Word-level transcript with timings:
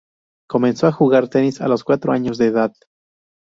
Comenzó 0.49 0.87
a 0.87 0.91
jugar 0.91 1.27
tenis 1.27 1.61
a 1.61 1.67
los 1.67 1.83
cuatro 1.83 2.11
años 2.11 2.39
de 2.39 2.47
edad. 2.47 2.73